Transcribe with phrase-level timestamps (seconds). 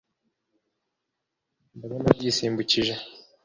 [1.75, 2.93] ndabona byisimbukije